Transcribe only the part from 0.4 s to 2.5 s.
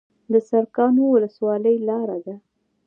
سرکانو ولسوالۍ لاره ده